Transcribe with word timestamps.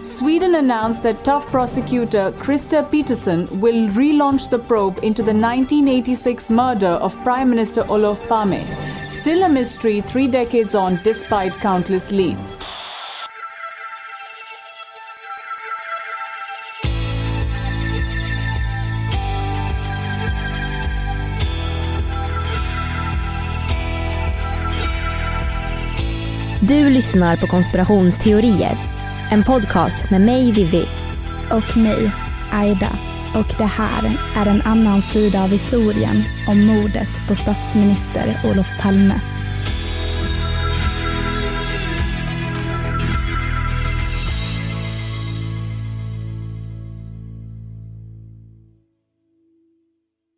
Sweden 0.00 0.54
announced 0.54 1.02
that 1.02 1.24
tough 1.24 1.46
prosecutor 1.48 2.32
Krista 2.38 2.88
Peterson 2.90 3.48
will 3.60 3.88
relaunch 3.90 4.48
the 4.48 4.58
probe 4.58 4.98
into 5.02 5.22
the 5.22 5.34
1986 5.34 6.48
murder 6.48 6.86
of 6.86 7.16
Prime 7.24 7.50
Minister 7.50 7.84
Olof 7.90 8.26
Palme. 8.28 8.64
Still 9.08 9.42
a 9.42 9.48
mystery 9.48 10.00
three 10.00 10.28
decades 10.28 10.74
on 10.74 11.00
despite 11.02 11.52
countless 11.60 12.10
leads. 12.10 12.60
Du 26.60 26.90
lyssnar 26.90 27.36
på 27.36 27.46
konspirationsteorier. 27.46 28.99
En 29.32 29.42
podcast 29.42 30.10
med 30.10 30.20
mig, 30.20 30.52
Vivi. 30.52 30.88
och 31.50 31.76
mig, 31.76 32.10
Aida. 32.52 32.98
Och 33.34 33.54
det 33.58 33.64
här 33.64 34.18
är 34.36 34.46
en 34.46 34.62
annan 34.62 35.02
sida 35.02 35.42
av 35.42 35.48
historien 35.48 36.22
om 36.48 36.66
mordet 36.66 37.08
på 37.28 37.34
statsminister 37.34 38.40
Olof 38.44 38.66
Palme. 38.80 39.20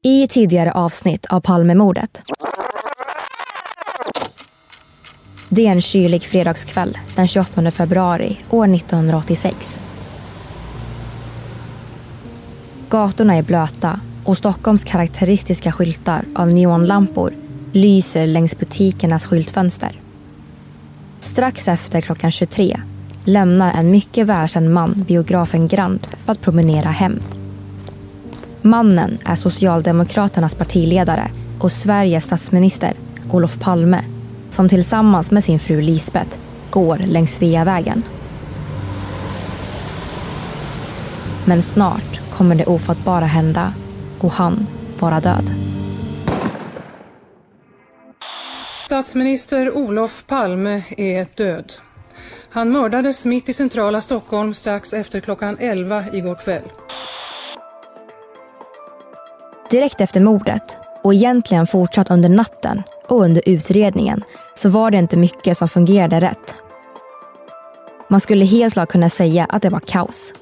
I 0.05 0.29
tidigare 0.29 0.73
avsnitt 0.73 1.27
av 1.27 1.41
Palmemordet. 1.41 2.23
Det 5.55 5.67
är 5.67 5.73
en 5.73 5.81
kylig 5.81 6.25
fredagskväll 6.25 6.99
den 7.15 7.29
28 7.29 7.71
februari 7.71 8.41
år 8.51 8.75
1986. 8.75 9.79
Gatorna 12.89 13.35
är 13.35 13.43
blöta 13.43 14.01
och 14.25 14.39
Stockholms 14.39 14.85
karaktäristiska 14.85 15.73
skyltar 15.73 16.25
av 16.35 16.49
neonlampor 16.49 17.35
lyser 17.73 18.27
längs 18.27 18.59
butikernas 18.59 19.27
skyltfönster. 19.27 20.01
Strax 21.21 21.69
efter 21.69 22.01
klockan 22.01 22.31
23 22.31 22.81
lämnar 23.25 23.73
en 23.73 23.91
mycket 23.91 24.27
välkänd 24.27 24.71
man 24.71 25.05
biografen 25.09 25.69
Grand 25.69 26.07
för 26.25 26.33
att 26.33 26.41
promenera 26.41 26.91
hem. 26.91 27.23
Mannen 28.63 29.19
är 29.25 29.37
Socialdemokraternas 29.37 30.55
partiledare 30.55 31.31
och 31.61 31.73
Sveriges 31.73 32.25
statsminister 32.25 32.93
Olof 33.31 33.59
Palme 33.59 34.05
som 34.53 34.69
tillsammans 34.69 35.31
med 35.31 35.45
sin 35.45 35.59
fru 35.59 35.81
Lisbeth 35.81 36.39
går 36.71 36.99
längs 36.99 37.35
Sveavägen. 37.35 38.03
Men 41.45 41.63
snart 41.63 42.21
kommer 42.31 42.55
det 42.55 42.67
ofattbara 42.67 43.25
hända 43.25 43.75
och 44.21 44.33
han 44.33 44.67
vara 44.99 45.21
död. 45.21 45.51
Statsminister 48.75 49.77
Olof 49.77 50.25
Palme 50.27 50.83
är 50.97 51.27
död. 51.35 51.73
Han 52.51 52.73
mördades 52.73 53.27
mitt 53.27 53.49
i 53.49 53.53
centrala 53.53 54.01
Stockholm 54.01 54.55
strax 54.55 54.95
efter 54.95 55.21
klockan 55.21 55.57
11 55.61 56.05
igår 56.13 56.35
kväll. 56.35 56.63
Direkt 59.71 60.01
efter 60.01 60.21
mordet 60.21 60.79
och 61.05 61.15
egentligen 61.15 61.67
fortsatt 61.67 62.11
under 62.11 62.29
natten 62.29 62.83
och 63.09 63.23
under 63.23 63.43
utredningen 63.47 64.23
så 64.55 64.69
var 64.69 64.91
det 64.91 64.99
inte 64.99 65.17
mycket 65.17 65.59
som 65.59 65.69
fungerade 65.69 66.21
rätt. 66.21 66.57
Man 68.11 68.21
skulle 68.21 68.45
helt 68.45 68.75
klart 68.75 68.89
kunna 68.89 69.11
säga 69.11 69.45
att 69.45 69.63
det 69.63 69.71
var 69.71 69.81
kaos. 69.81 70.33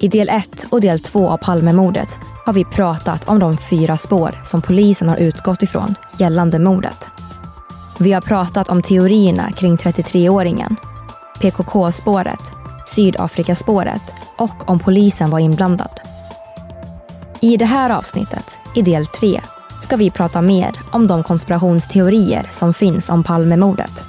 I 0.00 0.08
del 0.08 0.28
1 0.28 0.66
och 0.70 0.80
del 0.80 1.00
2 1.00 1.28
av 1.28 1.36
Palmemordet 1.36 2.18
har 2.46 2.52
vi 2.52 2.64
pratat 2.64 3.28
om 3.28 3.38
de 3.38 3.58
fyra 3.58 3.96
spår 3.96 4.40
som 4.44 4.62
polisen 4.62 5.08
har 5.08 5.16
utgått 5.16 5.62
ifrån 5.62 5.94
gällande 6.18 6.58
mordet. 6.58 7.08
Vi 7.98 8.12
har 8.12 8.20
pratat 8.20 8.68
om 8.68 8.82
teorierna 8.82 9.52
kring 9.52 9.76
33-åringen, 9.76 10.76
PKK-spåret, 11.40 12.52
Sydafrikaspåret 12.86 14.14
och 14.38 14.70
om 14.70 14.78
polisen 14.78 15.30
var 15.30 15.38
inblandad. 15.38 16.00
I 17.40 17.56
det 17.56 17.64
här 17.64 17.90
avsnittet, 17.90 18.58
i 18.74 18.82
del 18.82 19.06
3, 19.06 19.40
ska 19.90 19.96
vi 19.96 20.10
prata 20.10 20.42
mer 20.42 20.70
om 20.90 21.06
de 21.06 21.22
konspirationsteorier 21.22 22.48
som 22.52 22.74
finns 22.74 23.08
om 23.08 23.24
Palmemordet. 23.24 24.04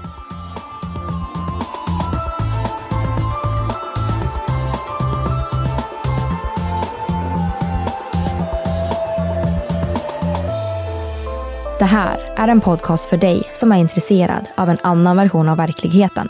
Det 11.80 11.86
här 11.86 12.34
är 12.38 12.48
en 12.48 12.62
podcast 12.62 13.06
för 13.06 13.18
dig 13.18 13.44
som 13.54 13.72
är 13.72 13.78
intresserad 13.78 14.50
av 14.56 14.70
en 14.70 14.78
annan 14.84 15.18
version 15.18 15.50
av 15.50 15.58
verkligheten. 15.58 16.30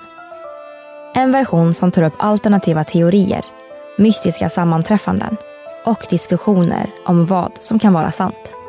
En 1.16 1.32
version 1.32 1.74
som 1.74 1.92
tar 1.92 2.04
upp 2.04 2.16
alternativa 2.18 2.84
teorier, 2.84 3.46
mystiska 3.98 4.50
sammanträffanden 4.50 5.38
och 5.86 6.06
diskussioner 6.10 6.90
om 7.06 7.26
vad 7.26 7.52
som 7.62 7.80
kan 7.80 7.94
vara 7.94 8.12
sant. 8.12 8.61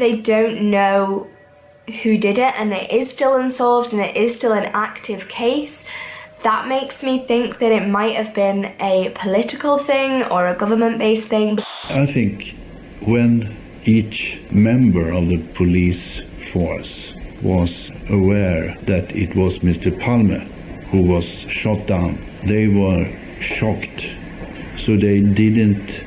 They 0.00 0.16
don't 0.16 0.70
know 0.70 1.26
who 2.02 2.16
did 2.18 2.38
it 2.38 2.54
and 2.56 2.72
it 2.72 2.90
is 2.90 3.10
still 3.10 3.36
unsolved 3.36 3.92
and 3.92 4.00
it 4.00 4.16
is 4.16 4.36
still 4.36 4.52
an 4.52 4.70
active 4.72 5.28
case, 5.28 5.84
that 6.42 6.66
makes 6.68 7.02
me 7.02 7.24
think 7.26 7.58
that 7.58 7.72
it 7.72 7.86
might 7.86 8.16
have 8.16 8.34
been 8.34 8.64
a 8.80 9.12
political 9.14 9.78
thing 9.78 10.22
or 10.24 10.46
a 10.46 10.54
government 10.54 10.98
based 10.98 11.28
thing. 11.28 11.58
I 11.90 12.06
think 12.06 12.54
when 13.02 13.56
each 13.84 14.38
member 14.50 15.12
of 15.12 15.28
the 15.28 15.38
police 15.54 16.20
force 16.52 17.14
was 17.42 17.90
aware 18.08 18.74
that 18.82 19.14
it 19.14 19.34
was 19.34 19.58
Mr. 19.58 19.98
Palmer 20.00 20.40
who 20.90 21.02
was 21.02 21.24
shot 21.24 21.86
down, 21.86 22.20
they 22.44 22.68
were 22.68 23.06
shocked. 23.40 24.08
So 24.78 24.96
they 24.96 25.20
didn't 25.20 26.00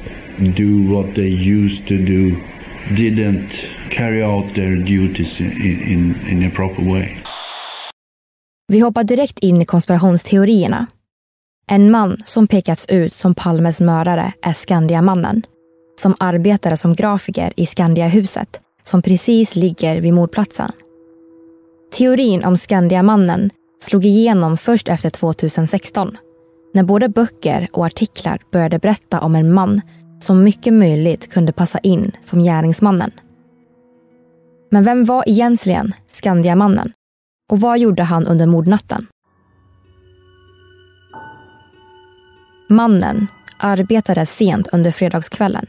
do 0.55 0.87
what 0.89 1.15
they 1.15 1.29
used 1.29 1.87
to 1.87 2.03
do, 2.03 2.41
didn't 2.95 3.72
carry 3.95 4.23
out 4.23 4.55
their 4.55 4.75
duties 4.75 5.39
in, 5.39 5.81
in, 5.81 6.15
in 6.29 6.47
a 6.47 6.51
proper 6.55 6.93
way. 6.93 7.17
Vi 8.67 8.79
hoppar 8.79 9.03
direkt 9.03 9.39
in 9.39 9.61
i 9.61 9.65
konspirationsteorierna. 9.65 10.87
En 11.67 11.91
man 11.91 12.21
som 12.25 12.47
pekats 12.47 12.85
ut 12.89 13.13
som 13.13 13.35
Palmes 13.35 13.81
mördare 13.81 14.33
är 14.41 14.53
Skandiamannen, 14.53 15.43
som 16.01 16.15
arbetade 16.19 16.77
som 16.77 16.95
grafiker 16.95 17.53
i 17.55 17.65
Skandiahuset, 17.65 18.61
som 18.83 19.01
precis 19.01 19.55
ligger 19.55 20.01
vid 20.01 20.13
mordplatsen. 20.13 20.71
Teorin 21.97 22.43
om 22.43 22.57
Skandiamannen 22.57 23.49
slog 23.81 24.05
igenom 24.05 24.57
först 24.57 24.87
efter 24.87 25.09
2016, 25.09 26.17
när 26.73 26.83
både 26.83 27.09
böcker 27.09 27.67
och 27.73 27.85
artiklar 27.85 28.41
började 28.51 28.79
berätta 28.79 29.21
om 29.21 29.35
en 29.35 29.53
man 29.53 29.81
som 30.19 30.43
mycket 30.43 30.73
möjligt 30.73 31.31
kunde 31.31 31.51
passa 31.51 31.79
in 31.79 32.11
som 32.21 32.39
gärningsmannen. 32.39 33.11
Men 34.73 34.83
vem 34.83 35.05
var 35.05 35.23
egentligen 35.27 35.93
Skandiamannen? 36.11 36.93
Och 37.51 37.59
vad 37.59 37.79
gjorde 37.79 38.03
han 38.03 38.27
under 38.27 38.47
mordnatten? 38.47 39.07
Mannen 42.69 43.27
arbetade 43.57 44.25
sent 44.25 44.67
under 44.71 44.91
fredagskvällen. 44.91 45.65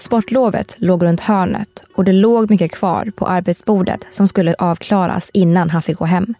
Sportlovet 0.00 0.74
låg 0.78 1.04
runt 1.04 1.20
hörnet 1.20 1.84
och 1.94 2.04
det 2.04 2.12
låg 2.12 2.50
mycket 2.50 2.72
kvar 2.72 3.12
på 3.16 3.26
arbetsbordet 3.26 4.06
som 4.10 4.28
skulle 4.28 4.54
avklaras 4.58 5.30
innan 5.32 5.70
han 5.70 5.82
fick 5.82 5.98
gå 5.98 6.04
hem. 6.04 6.34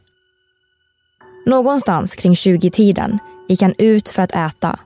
Någonstans 1.46 2.14
kring 2.14 2.34
20-tiden 2.34 3.18
gick 3.48 3.62
han 3.62 3.74
ut 3.78 4.08
för 4.08 4.22
att 4.22 4.34
äta 4.34 4.78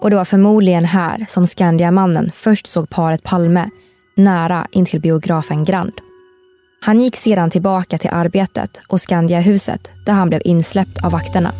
och 0.00 0.10
det 0.10 0.16
var 0.16 0.24
förmodligen 0.24 0.84
här 0.84 1.26
som 1.28 1.46
Skandiamannen 1.46 2.30
först 2.34 2.66
såg 2.66 2.90
paret 2.90 3.22
Palme 3.22 3.70
nära 4.16 4.66
intill 4.70 5.00
biografen 5.00 5.64
Grand. 5.64 5.92
Han 6.82 7.00
gick 7.00 7.16
sedan 7.16 7.50
tillbaka 7.50 7.98
till 7.98 8.10
arbetet 8.12 8.80
och 8.88 9.00
Skandiahuset 9.00 9.90
där 10.06 10.12
han 10.12 10.28
blev 10.28 10.42
insläppt 10.44 11.04
av 11.04 11.12
vakterna. 11.12 11.52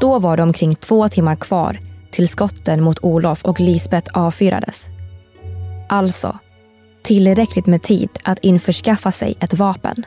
Då 0.00 0.18
var 0.18 0.36
det 0.36 0.42
omkring 0.42 0.74
två 0.74 1.08
timmar 1.08 1.36
kvar 1.36 1.78
till 2.10 2.28
skotten 2.28 2.82
mot 2.82 2.98
Olof 2.98 3.44
och 3.44 3.60
Lisbeth 3.60 4.18
avfyrades. 4.18 4.84
Alltså, 5.88 6.38
tillräckligt 7.02 7.66
med 7.66 7.82
tid 7.82 8.08
att 8.22 8.38
införskaffa 8.38 9.12
sig 9.12 9.36
ett 9.40 9.54
vapen. 9.54 10.06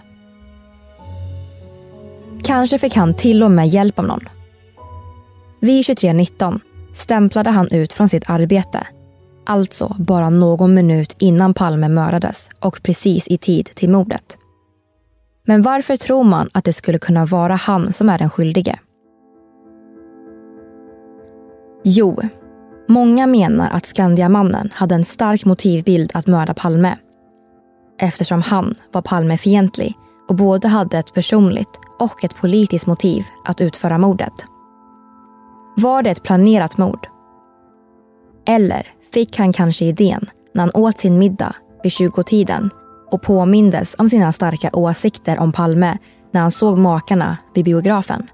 Kanske 2.43 2.79
fick 2.79 2.95
han 2.95 3.13
till 3.13 3.43
och 3.43 3.51
med 3.51 3.67
hjälp 3.67 3.99
av 3.99 4.05
någon. 4.05 4.29
Vid 5.59 5.83
23.19 5.83 6.59
stämplade 6.95 7.49
han 7.49 7.67
ut 7.71 7.93
från 7.93 8.09
sitt 8.09 8.29
arbete 8.29 8.87
Alltså 9.51 9.95
bara 9.99 10.29
någon 10.29 10.73
minut 10.73 11.15
innan 11.19 11.53
Palme 11.53 11.89
mördades 11.89 12.49
och 12.59 12.79
precis 12.83 13.27
i 13.27 13.37
tid 13.37 13.69
till 13.75 13.89
mordet. 13.89 14.37
Men 15.45 15.61
varför 15.61 15.95
tror 15.95 16.23
man 16.23 16.49
att 16.53 16.65
det 16.65 16.73
skulle 16.73 16.99
kunna 16.99 17.25
vara 17.25 17.55
han 17.55 17.93
som 17.93 18.09
är 18.09 18.17
den 18.17 18.29
skyldige? 18.29 18.79
Jo, 21.83 22.21
många 22.87 23.27
menar 23.27 23.69
att 23.71 23.85
Skandiamannen 23.85 24.69
hade 24.73 24.95
en 24.95 25.05
stark 25.05 25.45
motivbild 25.45 26.11
att 26.13 26.27
mörda 26.27 26.53
Palme. 26.53 26.97
Eftersom 27.99 28.41
han 28.41 28.75
var 28.91 29.01
Palmefientlig 29.01 29.93
och 30.29 30.35
både 30.35 30.67
hade 30.67 30.97
ett 30.97 31.13
personligt 31.13 31.79
och 31.99 32.23
ett 32.23 32.35
politiskt 32.35 32.87
motiv 32.87 33.23
att 33.45 33.61
utföra 33.61 33.97
mordet. 33.97 34.45
Var 35.77 36.03
det 36.03 36.09
ett 36.09 36.23
planerat 36.23 36.77
mord? 36.77 37.07
Eller 38.45 38.87
fick 39.13 39.37
han 39.37 39.53
kanske 39.53 39.85
idén 39.85 40.29
när 40.53 40.61
han 40.61 40.71
åt 40.73 40.99
sin 40.99 41.17
middag 41.17 41.55
vid 41.83 41.91
20-tiden 41.91 42.69
och 43.11 43.21
påmindes 43.21 43.95
om 43.97 44.09
sina 44.09 44.31
starka 44.31 44.69
åsikter 44.73 45.39
om 45.39 45.51
Palme 45.51 45.97
när 46.31 46.41
han 46.41 46.51
såg 46.51 46.77
makarna 46.77 47.37
vid 47.53 47.65
biografen. 47.65 48.29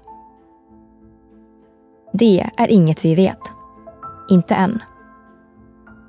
Det 2.12 2.50
är 2.56 2.68
inget 2.68 3.04
vi 3.04 3.14
vet. 3.14 3.40
Inte 4.30 4.54
än. 4.54 4.82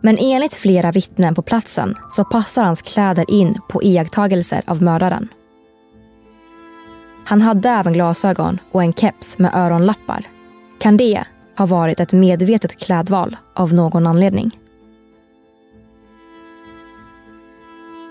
Men 0.01 0.17
enligt 0.19 0.53
flera 0.53 0.91
vittnen 0.91 1.35
på 1.35 1.41
platsen 1.41 1.95
så 2.11 2.23
passar 2.23 2.63
hans 2.63 2.81
kläder 2.81 3.31
in 3.31 3.55
på 3.69 3.83
iakttagelser 3.83 4.63
av 4.67 4.83
mördaren. 4.83 5.27
Han 7.25 7.41
hade 7.41 7.69
även 7.69 7.93
glasögon 7.93 8.59
och 8.71 8.83
en 8.83 8.93
keps 8.93 9.37
med 9.37 9.51
öronlappar. 9.55 10.27
Kan 10.79 10.97
det 10.97 11.23
har 11.59 11.67
varit 11.67 11.99
ett 11.99 12.13
medvetet 12.13 12.79
klädval 12.79 13.37
av 13.55 13.73
någon 13.73 14.07
anledning? 14.07 14.59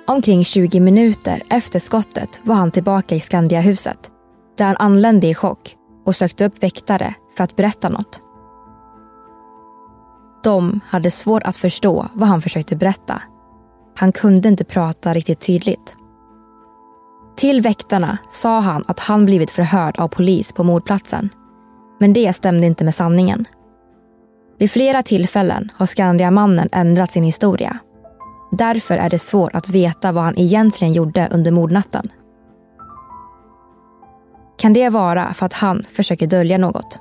Omkring 0.06 0.44
20 0.44 0.80
minuter 0.80 1.42
efter 1.50 1.78
skottet 1.78 2.40
var 2.42 2.54
han 2.54 2.70
tillbaka 2.70 3.14
i 3.14 3.20
Skandiahuset 3.20 4.10
där 4.58 4.64
han 4.64 4.76
anlände 4.76 5.26
i 5.26 5.34
chock 5.34 5.74
och 6.04 6.16
sökte 6.16 6.44
upp 6.44 6.62
väktare 6.62 7.14
för 7.36 7.44
att 7.44 7.56
berätta 7.56 7.88
något. 7.88 8.20
De 10.44 10.80
hade 10.86 11.10
svårt 11.10 11.42
att 11.42 11.56
förstå 11.56 12.06
vad 12.12 12.28
han 12.28 12.42
försökte 12.42 12.76
berätta. 12.76 13.22
Han 13.96 14.12
kunde 14.12 14.48
inte 14.48 14.64
prata 14.64 15.14
riktigt 15.14 15.40
tydligt. 15.40 15.96
Till 17.36 17.60
väktarna 17.60 18.18
sa 18.30 18.60
han 18.60 18.82
att 18.88 19.00
han 19.00 19.26
blivit 19.26 19.50
förhörd 19.50 19.98
av 19.98 20.08
polis 20.08 20.52
på 20.52 20.64
mordplatsen. 20.64 21.30
Men 21.98 22.12
det 22.12 22.32
stämde 22.32 22.66
inte 22.66 22.84
med 22.84 22.94
sanningen. 22.94 23.44
Vid 24.58 24.70
flera 24.70 25.02
tillfällen 25.02 25.72
har 25.74 25.86
Skandiamannen 25.86 26.68
ändrat 26.72 27.12
sin 27.12 27.24
historia 27.24 27.78
Därför 28.50 28.96
är 28.96 29.10
det 29.10 29.18
svårt 29.18 29.54
att 29.54 29.68
veta 29.68 30.12
vad 30.12 30.24
han 30.24 30.38
egentligen 30.38 30.92
gjorde 30.92 31.28
under 31.30 31.50
mordnatten. 31.50 32.08
Kan 34.58 34.72
det 34.72 34.88
vara 34.88 35.34
för 35.34 35.46
att 35.46 35.52
han 35.52 35.84
försöker 35.92 36.26
dölja 36.26 36.58
något? 36.58 37.00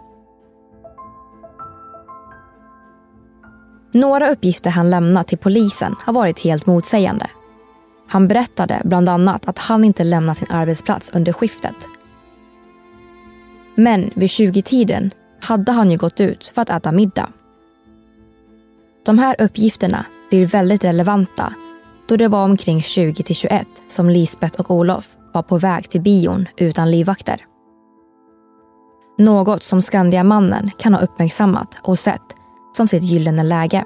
Några 3.93 4.29
uppgifter 4.29 4.69
han 4.69 4.89
lämnat 4.89 5.27
till 5.27 5.37
polisen 5.37 5.95
har 5.99 6.13
varit 6.13 6.39
helt 6.39 6.65
motsägande. 6.65 7.27
Han 8.07 8.27
berättade 8.27 8.81
bland 8.83 9.09
annat 9.09 9.47
att 9.47 9.59
han 9.59 9.83
inte 9.83 10.03
lämnat 10.03 10.37
sin 10.37 10.51
arbetsplats 10.51 11.11
under 11.13 11.33
skiftet. 11.33 11.75
Men 13.79 14.11
vid 14.15 14.29
20-tiden 14.29 15.11
hade 15.41 15.71
han 15.71 15.91
ju 15.91 15.97
gått 15.97 16.19
ut 16.19 16.51
för 16.55 16.61
att 16.61 16.69
äta 16.69 16.91
middag. 16.91 17.29
De 19.05 19.19
här 19.19 19.35
uppgifterna 19.39 20.05
blir 20.29 20.45
väldigt 20.45 20.83
relevanta 20.83 21.53
då 22.07 22.17
det 22.17 22.27
var 22.27 22.43
omkring 22.43 22.79
20-21 22.79 23.65
som 23.87 24.09
Lisbeth 24.09 24.59
och 24.59 24.71
Olof 24.71 25.15
var 25.33 25.41
på 25.41 25.57
väg 25.57 25.89
till 25.89 26.01
bion 26.01 26.47
utan 26.57 26.91
livvakter. 26.91 27.45
Något 29.17 29.63
som 29.63 29.81
Skandiamannen 29.81 30.71
kan 30.77 30.93
ha 30.93 31.01
uppmärksammat 31.01 31.77
och 31.81 31.99
sett 31.99 32.35
som 32.77 32.87
sitt 32.87 33.03
gyllene 33.03 33.43
läge. 33.43 33.85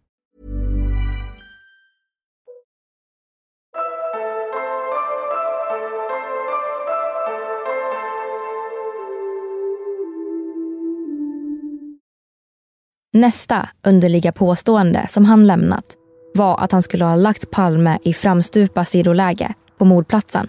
Nästa 13.13 13.69
underliga 13.87 14.31
påstående 14.31 15.07
som 15.09 15.25
han 15.25 15.47
lämnat 15.47 15.85
var 16.33 16.59
att 16.59 16.71
han 16.71 16.81
skulle 16.81 17.05
ha 17.05 17.15
lagt 17.15 17.51
Palme 17.51 17.99
i 18.03 18.13
framstupa 18.13 18.85
sidoläge 18.85 19.53
på 19.77 19.85
mordplatsen. 19.85 20.47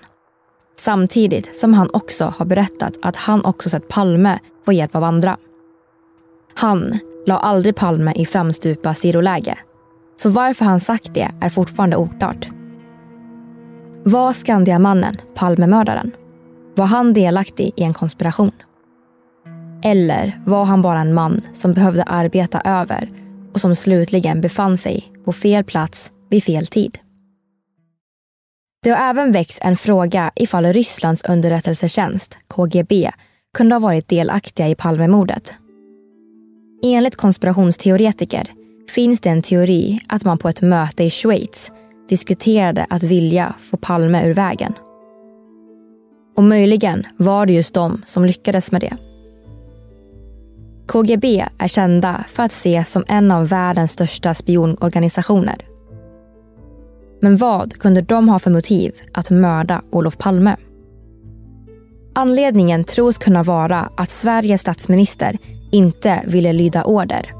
Samtidigt 0.78 1.56
som 1.56 1.74
han 1.74 1.88
också 1.92 2.34
har 2.36 2.46
berättat 2.46 2.92
att 3.02 3.16
han 3.16 3.44
också 3.44 3.70
sett 3.70 3.88
Palme 3.88 4.38
få 4.64 4.72
hjälp 4.72 4.94
av 4.94 5.04
andra. 5.04 5.36
Han 6.54 6.98
la 7.26 7.38
aldrig 7.38 7.76
Palme 7.76 8.12
i 8.16 8.26
framstupa 8.26 8.94
sidoläge. 8.94 9.58
Så 10.16 10.28
varför 10.28 10.64
han 10.64 10.80
sagt 10.80 11.14
det 11.14 11.30
är 11.40 11.48
fortfarande 11.48 11.96
oklart. 11.96 12.48
Var 14.04 14.32
Skandiamannen 14.32 15.16
Palmemördaren? 15.34 16.12
Var 16.74 16.86
han 16.86 17.12
delaktig 17.12 17.72
i 17.76 17.82
en 17.82 17.94
konspiration? 17.94 18.52
Eller 19.84 20.40
var 20.44 20.64
han 20.64 20.82
bara 20.82 21.00
en 21.00 21.14
man 21.14 21.40
som 21.52 21.74
behövde 21.74 22.02
arbeta 22.02 22.60
över 22.60 23.10
och 23.52 23.60
som 23.60 23.76
slutligen 23.76 24.40
befann 24.40 24.78
sig 24.78 25.12
på 25.24 25.32
fel 25.32 25.64
plats 25.64 26.12
vid 26.30 26.44
fel 26.44 26.66
tid? 26.66 26.98
Det 28.82 28.90
har 28.90 29.10
även 29.10 29.32
väckts 29.32 29.58
en 29.62 29.76
fråga 29.76 30.30
ifall 30.36 30.66
Rysslands 30.66 31.22
underrättelsetjänst, 31.22 32.38
KGB, 32.48 33.10
kunde 33.56 33.74
ha 33.74 33.80
varit 33.80 34.08
delaktiga 34.08 34.68
i 34.68 34.74
Palmemordet. 34.74 35.54
Enligt 36.84 37.16
konspirationsteoretiker 37.16 38.50
finns 38.90 39.20
det 39.20 39.30
en 39.30 39.42
teori 39.42 40.00
att 40.08 40.24
man 40.24 40.38
på 40.38 40.48
ett 40.48 40.62
möte 40.62 41.04
i 41.04 41.10
Schweiz 41.10 41.70
diskuterade 42.08 42.86
att 42.90 43.02
vilja 43.02 43.54
få 43.70 43.76
Palme 43.76 44.26
ur 44.26 44.34
vägen. 44.34 44.74
Och 46.36 46.44
möjligen 46.44 47.06
var 47.16 47.46
det 47.46 47.52
just 47.52 47.74
de 47.74 48.02
som 48.06 48.24
lyckades 48.24 48.72
med 48.72 48.80
det. 48.80 48.96
KGB 50.86 51.44
är 51.58 51.68
kända 51.68 52.24
för 52.28 52.42
att 52.42 52.52
ses 52.52 52.90
som 52.90 53.04
en 53.08 53.30
av 53.30 53.48
världens 53.48 53.92
största 53.92 54.34
spionorganisationer. 54.34 55.66
Men 57.20 57.36
vad 57.36 57.72
kunde 57.72 58.02
de 58.02 58.28
ha 58.28 58.38
för 58.38 58.50
motiv 58.50 58.92
att 59.12 59.30
mörda 59.30 59.82
Olof 59.90 60.18
Palme? 60.18 60.56
Anledningen 62.14 62.84
tros 62.84 63.18
kunna 63.18 63.42
vara 63.42 63.90
att 63.96 64.10
Sveriges 64.10 64.60
statsminister 64.60 65.38
inte 65.72 66.22
ville 66.26 66.52
lyda 66.52 66.84
order. 66.84 67.32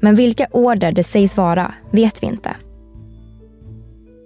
Men 0.00 0.14
vilka 0.14 0.46
order 0.50 0.92
det 0.92 1.04
sägs 1.04 1.36
vara 1.36 1.74
vet 1.92 2.22
vi 2.22 2.26
inte. 2.26 2.50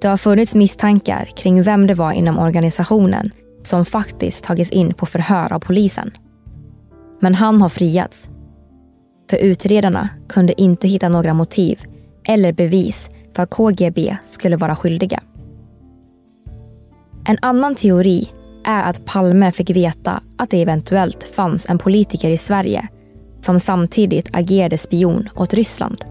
Det 0.00 0.08
har 0.08 0.16
funnits 0.16 0.54
misstankar 0.54 1.28
kring 1.36 1.62
vem 1.62 1.86
det 1.86 1.94
var 1.94 2.12
inom 2.12 2.38
organisationen 2.38 3.30
som 3.62 3.84
faktiskt 3.84 4.44
tagits 4.44 4.70
in 4.70 4.94
på 4.94 5.06
förhör 5.06 5.52
av 5.52 5.60
polisen. 5.60 6.10
Men 7.22 7.34
han 7.34 7.62
har 7.62 7.68
friats. 7.68 8.30
För 9.30 9.36
utredarna 9.36 10.08
kunde 10.28 10.60
inte 10.60 10.88
hitta 10.88 11.08
några 11.08 11.34
motiv 11.34 11.80
eller 12.24 12.52
bevis 12.52 13.10
för 13.36 13.42
att 13.42 13.50
KGB 13.50 14.16
skulle 14.26 14.56
vara 14.56 14.76
skyldiga. 14.76 15.22
En 17.26 17.38
annan 17.42 17.74
teori 17.74 18.28
är 18.64 18.82
att 18.82 19.04
Palme 19.04 19.52
fick 19.52 19.70
veta 19.70 20.22
att 20.36 20.50
det 20.50 20.62
eventuellt 20.62 21.24
fanns 21.24 21.66
en 21.68 21.78
politiker 21.78 22.30
i 22.30 22.38
Sverige 22.38 22.88
som 23.40 23.60
samtidigt 23.60 24.28
agerade 24.32 24.78
spion 24.78 25.28
åt 25.36 25.54
Ryssland. 25.54 26.04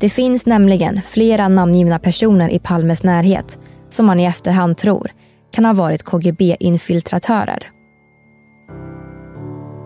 Det 0.00 0.10
finns 0.10 0.46
nämligen 0.46 1.02
flera 1.02 1.48
namngivna 1.48 1.98
personer 1.98 2.48
i 2.48 2.58
Palmes 2.58 3.02
närhet 3.02 3.58
som 3.88 4.06
man 4.06 4.20
i 4.20 4.24
efterhand 4.24 4.76
tror 4.76 5.12
kan 5.50 5.64
ha 5.64 5.72
varit 5.72 6.02
KGB-infiltratörer. 6.02 7.79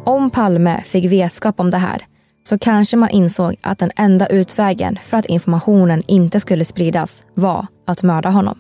Om 0.07 0.31
Palme 0.31 0.83
fick 0.87 1.13
vetskap 1.13 1.61
om 1.61 1.71
det 1.71 1.77
här 1.77 2.07
så 2.49 2.59
kanske 2.59 2.97
man 2.97 3.11
insåg 3.11 3.57
att 3.61 3.79
den 3.79 3.91
enda 3.97 4.27
utvägen 4.27 4.99
för 5.03 5.17
att 5.17 5.27
informationen 5.27 6.03
inte 6.07 6.41
skulle 6.41 6.65
spridas 6.65 7.25
var 7.35 7.67
att 7.87 8.03
mörda 8.03 8.31
honom. 8.31 8.59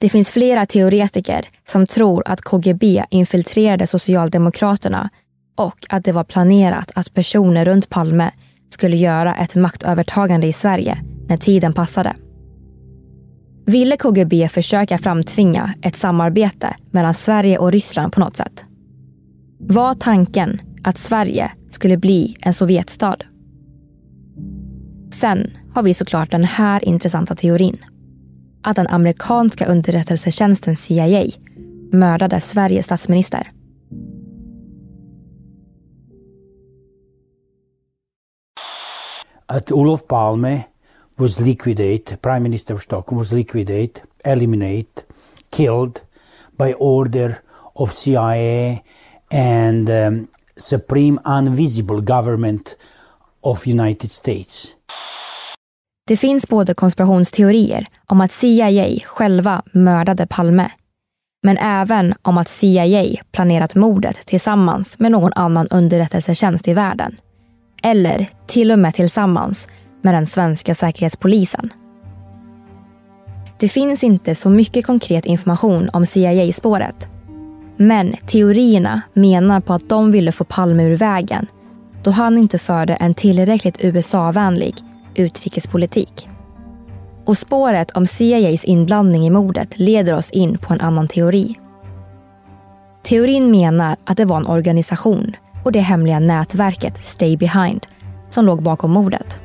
Det 0.00 0.08
finns 0.08 0.30
flera 0.30 0.66
teoretiker 0.66 1.48
som 1.68 1.86
tror 1.86 2.22
att 2.26 2.40
KGB 2.40 3.04
infiltrerade 3.10 3.86
Socialdemokraterna 3.86 5.10
och 5.56 5.86
att 5.88 6.04
det 6.04 6.12
var 6.12 6.24
planerat 6.24 6.90
att 6.94 7.14
personer 7.14 7.64
runt 7.64 7.88
Palme 7.88 8.30
skulle 8.68 8.96
göra 8.96 9.34
ett 9.34 9.54
maktövertagande 9.54 10.46
i 10.46 10.52
Sverige 10.52 10.98
när 11.28 11.36
tiden 11.36 11.72
passade. 11.72 12.14
Ville 13.66 13.96
KGB 13.96 14.48
försöka 14.48 14.98
framtvinga 14.98 15.74
ett 15.82 15.96
samarbete 15.96 16.76
mellan 16.90 17.14
Sverige 17.14 17.58
och 17.58 17.72
Ryssland 17.72 18.12
på 18.12 18.20
något 18.20 18.36
sätt? 18.36 18.64
Var 19.58 19.94
tanken 19.94 20.60
att 20.84 20.98
Sverige 20.98 21.52
skulle 21.70 21.96
bli 21.96 22.36
en 22.40 22.54
Sovjetstad? 22.54 23.16
Sen 25.12 25.50
har 25.74 25.82
vi 25.82 25.94
såklart 25.94 26.30
den 26.30 26.44
här 26.44 26.84
intressanta 26.84 27.34
teorin. 27.34 27.76
Att 28.62 28.76
den 28.76 28.86
amerikanska 28.86 29.66
underrättelsetjänsten 29.66 30.76
CIA 30.76 31.26
mördade 31.92 32.40
Sveriges 32.40 32.86
statsminister. 32.86 33.52
Att 39.46 39.72
Olof 39.72 40.06
Palme 40.06 40.62
was 41.18 41.40
liquidated, 41.40 42.22
Prime 42.22 42.40
Minister 42.42 42.74
of 42.74 42.82
Stockholm 42.82 43.18
was 43.18 43.32
liquidated, 43.32 44.02
eliminated, 44.24 45.04
killed 45.56 46.00
by 46.58 46.74
order 46.74 47.34
of 47.74 47.94
CIA 47.94 48.82
and 49.30 49.90
um, 49.90 50.28
Supreme 50.56 51.18
Invisible 51.26 52.00
Government 52.00 52.76
of 53.40 53.66
United 53.66 54.10
States. 54.10 54.74
Det 56.06 56.16
finns 56.16 56.48
både 56.48 56.74
konspirationsteorier 56.74 57.86
om 58.06 58.20
att 58.20 58.32
CIA 58.32 59.00
själva 59.04 59.62
mördade 59.72 60.26
Palme, 60.26 60.70
men 61.42 61.58
även 61.58 62.14
om 62.22 62.38
att 62.38 62.48
CIA 62.48 63.04
planerat 63.32 63.74
mordet 63.74 64.26
tillsammans 64.26 64.98
med 64.98 65.12
någon 65.12 65.32
annan 65.32 65.68
underrättelsetjänst 65.68 66.68
i 66.68 66.74
världen. 66.74 67.16
Eller 67.82 68.30
till 68.46 68.72
och 68.72 68.78
med 68.78 68.94
tillsammans 68.94 69.68
med 70.02 70.14
den 70.14 70.26
svenska 70.26 70.74
säkerhetspolisen. 70.74 71.72
Det 73.58 73.68
finns 73.68 74.04
inte 74.04 74.34
så 74.34 74.50
mycket 74.50 74.86
konkret 74.86 75.26
information 75.26 75.90
om 75.92 76.06
CIA-spåret. 76.06 77.08
Men 77.76 78.12
teorierna 78.26 79.02
menar 79.12 79.60
på 79.60 79.72
att 79.72 79.88
de 79.88 80.12
ville 80.12 80.32
få 80.32 80.44
Palme 80.44 80.84
ur 80.84 80.96
vägen 80.96 81.46
då 82.02 82.10
han 82.10 82.38
inte 82.38 82.58
förde 82.58 82.94
en 82.94 83.14
tillräckligt 83.14 83.84
USA-vänlig 83.84 84.74
utrikespolitik. 85.14 86.28
Och 87.24 87.38
spåret 87.38 87.90
om 87.90 88.06
CIAs 88.06 88.64
inblandning 88.64 89.26
i 89.26 89.30
mordet 89.30 89.78
leder 89.78 90.14
oss 90.14 90.30
in 90.30 90.58
på 90.58 90.72
en 90.72 90.80
annan 90.80 91.08
teori. 91.08 91.54
Teorin 93.02 93.50
menar 93.50 93.96
att 94.04 94.16
det 94.16 94.24
var 94.24 94.36
en 94.36 94.46
organisation 94.46 95.36
och 95.64 95.72
det 95.72 95.80
hemliga 95.80 96.18
nätverket 96.18 97.06
Stay 97.06 97.36
Behind 97.36 97.86
som 98.30 98.46
låg 98.46 98.62
bakom 98.62 98.90
mordet. 98.90 99.41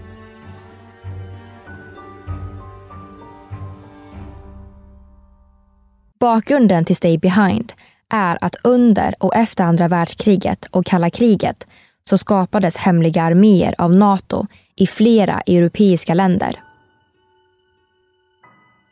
Bakgrunden 6.19 6.85
till 6.85 6.95
Stay 6.95 7.17
Behind 7.17 7.73
är 8.09 8.37
att 8.41 8.55
under 8.63 9.15
och 9.19 9.35
efter 9.35 9.63
andra 9.63 9.87
världskriget 9.87 10.65
och 10.71 10.85
kalla 10.85 11.09
kriget 11.09 11.67
så 12.09 12.17
skapades 12.17 12.77
hemliga 12.77 13.23
arméer 13.23 13.75
av 13.77 13.95
Nato 13.95 14.45
i 14.75 14.87
flera 14.87 15.41
europeiska 15.41 16.13
länder. 16.13 16.59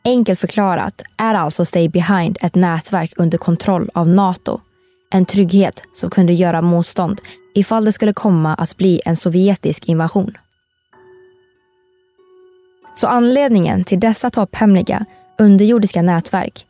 Enkelt 0.06 0.40
förklarat 0.40 1.02
är 1.18 1.34
alltså 1.34 1.66
Stay 1.66 1.90
Behind 1.90 2.38
ett 2.42 2.56
nätverk 2.56 3.14
under 3.18 3.38
kontroll 3.38 3.90
av 3.94 4.08
Nato. 4.08 4.62
En 5.12 5.26
trygghet 5.26 5.82
som 5.96 6.10
kunde 6.10 6.34
göra 6.34 6.62
motstånd 6.62 7.22
ifall 7.56 7.86
det 7.86 7.94
skulle 7.94 8.14
komma 8.14 8.54
att 8.54 8.78
bli 8.78 9.02
en 9.06 9.18
sovjetisk 9.18 9.86
invasion. 9.86 10.38
Så 12.96 13.08
anledningen 13.08 13.84
till 13.84 14.00
dessa 14.00 14.30
topphemliga 14.30 15.06
underjordiska 15.38 16.02
nätverk 16.02 16.66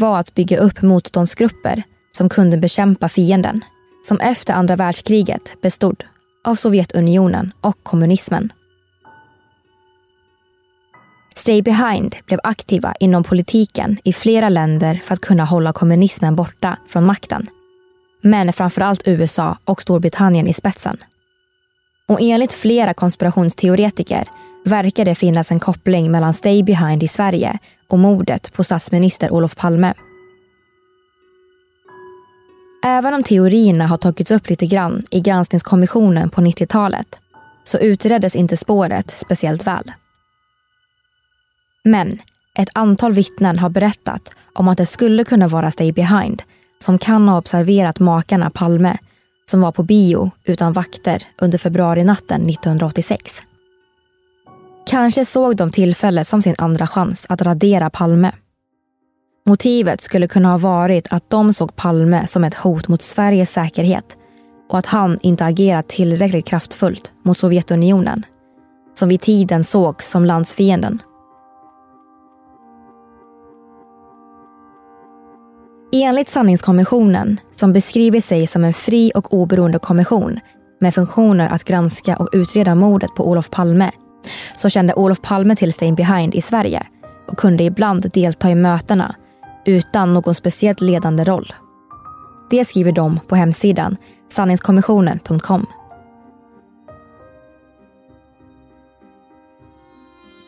var 0.00 0.18
att 0.18 0.34
bygga 0.34 0.58
upp 0.58 0.82
motståndsgrupper 0.82 1.82
som 2.12 2.28
kunde 2.28 2.56
bekämpa 2.56 3.08
fienden, 3.08 3.64
som 4.02 4.20
efter 4.20 4.54
andra 4.54 4.76
världskriget 4.76 5.62
bestod 5.62 6.04
av 6.44 6.54
Sovjetunionen 6.54 7.52
och 7.60 7.76
kommunismen. 7.82 8.52
Stay 11.34 11.62
Behind 11.62 12.16
blev 12.26 12.40
aktiva 12.42 12.94
inom 13.00 13.24
politiken 13.24 13.98
i 14.04 14.12
flera 14.12 14.48
länder 14.48 15.00
för 15.04 15.14
att 15.14 15.20
kunna 15.20 15.44
hålla 15.44 15.72
kommunismen 15.72 16.36
borta 16.36 16.76
från 16.88 17.04
makten. 17.06 17.46
Men 18.22 18.52
framförallt 18.52 19.02
USA 19.08 19.58
och 19.64 19.82
Storbritannien 19.82 20.48
i 20.48 20.52
spetsen. 20.52 20.96
Och 22.08 22.18
enligt 22.20 22.52
flera 22.52 22.94
konspirationsteoretiker 22.94 24.28
verkar 24.64 25.04
det 25.04 25.14
finnas 25.14 25.50
en 25.50 25.60
koppling 25.60 26.10
mellan 26.10 26.34
Stay 26.34 26.62
Behind 26.62 27.02
i 27.02 27.08
Sverige 27.08 27.58
och 27.90 27.98
mordet 27.98 28.52
på 28.52 28.64
statsminister 28.64 29.30
Olof 29.30 29.56
Palme. 29.56 29.94
Även 32.84 33.14
om 33.14 33.22
teorierna 33.22 33.86
har 33.86 33.96
tagits 33.96 34.30
upp 34.30 34.48
lite 34.48 34.66
grann 34.66 35.02
i 35.10 35.20
granskningskommissionen 35.20 36.30
på 36.30 36.40
90-talet 36.40 37.18
så 37.64 37.78
utreddes 37.78 38.36
inte 38.36 38.56
spåret 38.56 39.10
speciellt 39.10 39.66
väl. 39.66 39.92
Men 41.84 42.18
ett 42.54 42.68
antal 42.72 43.12
vittnen 43.12 43.58
har 43.58 43.68
berättat 43.68 44.30
om 44.52 44.68
att 44.68 44.78
det 44.78 44.86
skulle 44.86 45.24
kunna 45.24 45.48
vara 45.48 45.70
Stay 45.70 45.92
Behind 45.92 46.42
som 46.78 46.98
kan 46.98 47.28
ha 47.28 47.38
observerat 47.38 47.98
makarna 47.98 48.50
Palme 48.50 48.98
som 49.50 49.60
var 49.60 49.72
på 49.72 49.82
bio 49.82 50.30
utan 50.44 50.72
vakter 50.72 51.22
under 51.38 51.58
februarinatten 51.58 52.50
1986. 52.50 53.42
Kanske 54.90 55.24
såg 55.24 55.56
de 55.56 55.70
tillfället 55.70 56.26
som 56.26 56.42
sin 56.42 56.54
andra 56.58 56.86
chans 56.86 57.26
att 57.28 57.42
radera 57.42 57.90
Palme. 57.90 58.32
Motivet 59.46 60.02
skulle 60.02 60.26
kunna 60.26 60.48
ha 60.48 60.58
varit 60.58 61.12
att 61.12 61.30
de 61.30 61.52
såg 61.52 61.76
Palme 61.76 62.26
som 62.26 62.44
ett 62.44 62.54
hot 62.54 62.88
mot 62.88 63.02
Sveriges 63.02 63.52
säkerhet 63.52 64.16
och 64.68 64.78
att 64.78 64.86
han 64.86 65.18
inte 65.22 65.44
agerat 65.44 65.88
tillräckligt 65.88 66.46
kraftfullt 66.46 67.12
mot 67.22 67.38
Sovjetunionen, 67.38 68.22
som 68.94 69.08
vid 69.08 69.20
tiden 69.20 69.64
sågs 69.64 70.10
som 70.10 70.24
landsfienden. 70.24 71.02
Enligt 75.92 76.28
sanningskommissionen, 76.28 77.40
som 77.52 77.72
beskriver 77.72 78.20
sig 78.20 78.46
som 78.46 78.64
en 78.64 78.72
fri 78.74 79.12
och 79.14 79.34
oberoende 79.34 79.78
kommission 79.78 80.40
med 80.80 80.94
funktioner 80.94 81.48
att 81.48 81.64
granska 81.64 82.16
och 82.16 82.28
utreda 82.32 82.74
mordet 82.74 83.14
på 83.14 83.30
Olof 83.30 83.50
Palme, 83.50 83.90
så 84.56 84.68
kände 84.68 84.94
Olof 84.94 85.20
Palme 85.22 85.56
till 85.56 85.72
Stay 85.72 85.92
Behind 85.92 86.34
i 86.34 86.40
Sverige 86.40 86.82
och 87.28 87.38
kunde 87.38 87.64
ibland 87.64 88.10
delta 88.12 88.50
i 88.50 88.54
mötena 88.54 89.14
utan 89.64 90.12
någon 90.12 90.34
speciellt 90.34 90.80
ledande 90.80 91.24
roll. 91.24 91.52
Det 92.50 92.64
skriver 92.64 92.92
de 92.92 93.20
på 93.28 93.36
hemsidan 93.36 93.96
sanningskommissionen.com. 94.28 95.66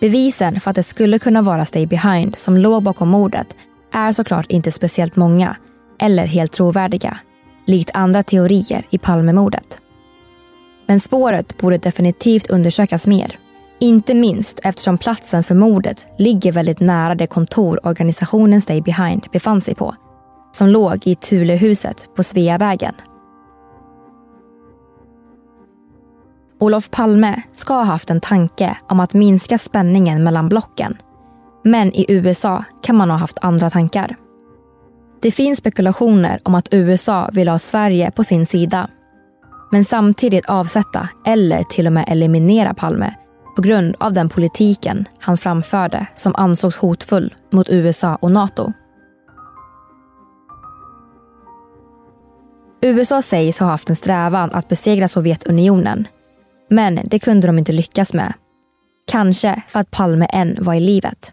Bevisen 0.00 0.60
för 0.60 0.70
att 0.70 0.76
det 0.76 0.82
skulle 0.82 1.18
kunna 1.18 1.42
vara 1.42 1.64
Stay 1.64 1.86
Behind 1.86 2.38
som 2.38 2.56
låg 2.56 2.82
bakom 2.82 3.08
mordet 3.08 3.56
är 3.92 4.12
såklart 4.12 4.46
inte 4.50 4.72
speciellt 4.72 5.16
många 5.16 5.56
eller 5.98 6.26
helt 6.26 6.52
trovärdiga, 6.52 7.18
likt 7.66 7.90
andra 7.94 8.22
teorier 8.22 8.86
i 8.90 8.98
Palmemordet. 8.98 9.78
Men 10.86 11.00
spåret 11.00 11.58
borde 11.58 11.78
definitivt 11.78 12.50
undersökas 12.50 13.06
mer. 13.06 13.38
Inte 13.82 14.14
minst 14.14 14.60
eftersom 14.62 14.98
platsen 14.98 15.44
för 15.44 15.54
mordet 15.54 16.06
ligger 16.18 16.52
väldigt 16.52 16.80
nära 16.80 17.14
det 17.14 17.26
kontor 17.26 17.86
organisationen 17.86 18.62
Stay 18.62 18.82
Behind 18.82 19.26
befann 19.32 19.60
sig 19.60 19.74
på, 19.74 19.94
som 20.52 20.68
låg 20.68 21.06
i 21.06 21.14
Thulehuset 21.14 22.08
på 22.16 22.22
Sveavägen. 22.22 22.94
Olof 26.60 26.90
Palme 26.90 27.42
ska 27.52 27.74
ha 27.74 27.82
haft 27.82 28.10
en 28.10 28.20
tanke 28.20 28.76
om 28.88 29.00
att 29.00 29.14
minska 29.14 29.58
spänningen 29.58 30.24
mellan 30.24 30.48
blocken 30.48 30.96
men 31.64 31.92
i 31.92 32.06
USA 32.08 32.64
kan 32.82 32.96
man 32.96 33.10
ha 33.10 33.16
haft 33.16 33.38
andra 33.40 33.70
tankar. 33.70 34.16
Det 35.22 35.30
finns 35.30 35.58
spekulationer 35.58 36.40
om 36.42 36.54
att 36.54 36.74
USA 36.74 37.30
vill 37.32 37.48
ha 37.48 37.58
Sverige 37.58 38.10
på 38.10 38.24
sin 38.24 38.46
sida. 38.46 38.88
Men 39.70 39.84
samtidigt 39.84 40.46
avsätta 40.46 41.08
eller 41.26 41.62
till 41.62 41.86
och 41.86 41.92
med 41.92 42.04
eliminera 42.08 42.74
Palme 42.74 43.14
på 43.56 43.62
grund 43.62 43.96
av 44.00 44.12
den 44.12 44.28
politiken 44.28 45.08
han 45.18 45.38
framförde 45.38 46.06
som 46.14 46.34
ansågs 46.34 46.76
hotfull 46.76 47.34
mot 47.50 47.68
USA 47.68 48.16
och 48.16 48.30
Nato. 48.30 48.72
USA 52.80 53.22
sägs 53.22 53.58
ha 53.58 53.66
haft 53.66 53.90
en 53.90 53.96
strävan 53.96 54.50
att 54.52 54.68
besegra 54.68 55.08
Sovjetunionen. 55.08 56.08
Men 56.70 57.00
det 57.04 57.18
kunde 57.18 57.46
de 57.46 57.58
inte 57.58 57.72
lyckas 57.72 58.12
med. 58.12 58.32
Kanske 59.06 59.62
för 59.68 59.80
att 59.80 59.90
Palme 59.90 60.26
än 60.30 60.58
var 60.60 60.74
i 60.74 60.80
livet. 60.80 61.32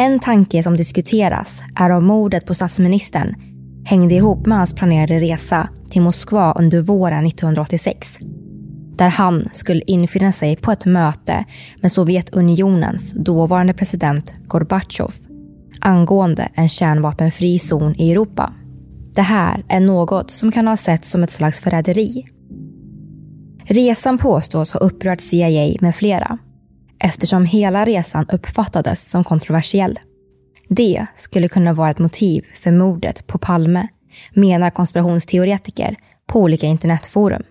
En 0.00 0.18
tanke 0.18 0.62
som 0.62 0.76
diskuteras 0.76 1.62
är 1.76 1.90
om 1.90 2.04
mordet 2.04 2.46
på 2.46 2.54
statsministern 2.54 3.34
hängde 3.84 4.14
ihop 4.14 4.46
med 4.46 4.58
hans 4.58 4.74
planerade 4.74 5.18
resa 5.18 5.68
till 5.90 6.02
Moskva 6.02 6.52
under 6.52 6.80
våren 6.80 7.26
1986. 7.26 8.18
Där 8.96 9.08
han 9.08 9.48
skulle 9.52 9.82
infinna 9.86 10.32
sig 10.32 10.56
på 10.56 10.72
ett 10.72 10.86
möte 10.86 11.44
med 11.80 11.92
Sovjetunionens 11.92 13.12
dåvarande 13.12 13.74
president 13.74 14.34
Gorbatjov 14.46 15.14
angående 15.80 16.48
en 16.54 16.68
kärnvapenfri 16.68 17.58
zon 17.58 17.94
i 17.94 18.12
Europa. 18.12 18.52
Det 19.14 19.22
här 19.22 19.64
är 19.68 19.80
något 19.80 20.30
som 20.30 20.52
kan 20.52 20.66
ha 20.66 20.76
setts 20.76 21.10
som 21.10 21.22
ett 21.22 21.32
slags 21.32 21.60
förräderi. 21.60 22.26
Resan 23.64 24.18
påstås 24.18 24.72
ha 24.72 24.80
upprört 24.80 25.20
CIA 25.20 25.76
med 25.80 25.94
flera 25.94 26.38
eftersom 27.00 27.44
hela 27.44 27.84
resan 27.84 28.26
uppfattades 28.32 29.10
som 29.10 29.24
kontroversiell. 29.24 29.98
Det 30.68 31.06
skulle 31.16 31.48
kunna 31.48 31.72
vara 31.72 31.90
ett 31.90 31.98
motiv 31.98 32.46
för 32.54 32.70
mordet 32.70 33.26
på 33.26 33.38
Palme, 33.38 33.88
menar 34.34 34.70
konspirationsteoretiker 34.70 35.96
på 36.26 36.40
olika 36.40 36.66
internetforum. 36.66 37.42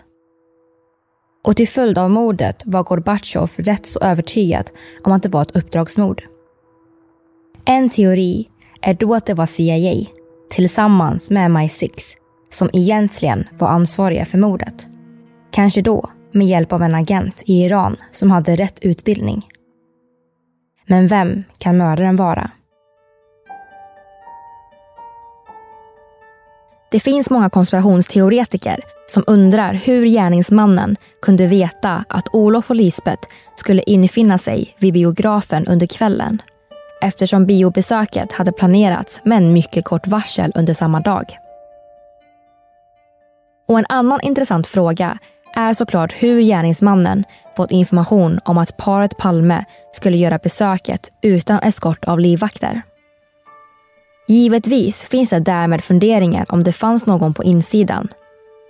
Och 1.43 1.55
till 1.55 1.67
följd 1.67 1.97
av 1.97 2.11
mordet 2.11 2.63
var 2.65 2.83
Gorbatjov 2.83 3.51
rätt 3.57 3.85
så 3.85 3.99
övertygad 3.99 4.71
om 5.03 5.11
att 5.11 5.23
det 5.23 5.29
var 5.29 5.41
ett 5.41 5.55
uppdragsmord. 5.55 6.23
En 7.65 7.89
teori 7.89 8.49
är 8.81 8.93
då 8.93 9.13
att 9.13 9.25
det 9.25 9.33
var 9.33 9.45
CIA, 9.45 10.05
tillsammans 10.49 11.29
med 11.29 11.51
MI6, 11.51 11.91
som 12.49 12.69
egentligen 12.73 13.47
var 13.59 13.67
ansvariga 13.67 14.25
för 14.25 14.37
mordet. 14.37 14.87
Kanske 15.51 15.81
då 15.81 16.09
med 16.31 16.47
hjälp 16.47 16.73
av 16.73 16.83
en 16.83 16.95
agent 16.95 17.43
i 17.45 17.65
Iran 17.65 17.95
som 18.11 18.31
hade 18.31 18.55
rätt 18.55 18.79
utbildning. 18.81 19.47
Men 20.85 21.07
vem 21.07 21.43
kan 21.57 21.77
mördaren 21.77 22.15
vara? 22.15 22.51
Det 26.91 26.99
finns 26.99 27.29
många 27.29 27.49
konspirationsteoretiker 27.49 28.79
som 29.07 29.23
undrar 29.27 29.73
hur 29.73 30.05
gärningsmannen 30.05 30.95
kunde 31.21 31.47
veta 31.47 32.05
att 32.09 32.27
Olof 32.33 32.69
och 32.69 32.75
Lisbeth 32.75 33.27
skulle 33.55 33.81
infinna 33.81 34.37
sig 34.37 34.75
vid 34.79 34.93
biografen 34.93 35.67
under 35.67 35.87
kvällen 35.87 36.41
eftersom 37.01 37.45
biobesöket 37.45 38.31
hade 38.31 38.51
planerats 38.51 39.21
med 39.23 39.37
en 39.37 39.53
mycket 39.53 39.85
kort 39.85 40.07
varsel 40.07 40.51
under 40.55 40.73
samma 40.73 40.99
dag. 40.99 41.37
Och 43.67 43.79
en 43.79 43.85
annan 43.89 44.19
intressant 44.23 44.67
fråga 44.67 45.17
är 45.57 45.73
såklart 45.73 46.13
hur 46.13 46.41
gärningsmannen 46.41 47.23
fått 47.57 47.71
information 47.71 48.39
om 48.45 48.57
att 48.57 48.77
paret 48.77 49.17
Palme 49.17 49.65
skulle 49.91 50.17
göra 50.17 50.37
besöket 50.37 51.11
utan 51.21 51.59
eskort 51.59 52.05
av 52.05 52.19
livvakter. 52.19 52.81
Givetvis 54.27 55.01
finns 55.01 55.29
det 55.29 55.39
därmed 55.39 55.83
funderingar 55.83 56.45
om 56.49 56.63
det 56.63 56.73
fanns 56.73 57.05
någon 57.05 57.33
på 57.33 57.43
insidan, 57.43 58.07